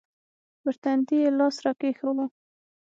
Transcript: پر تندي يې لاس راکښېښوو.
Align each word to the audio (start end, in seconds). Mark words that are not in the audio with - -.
پر 0.61 0.75
تندي 0.83 1.17
يې 1.23 1.29
لاس 1.37 1.55
راکښېښوو. 1.65 2.25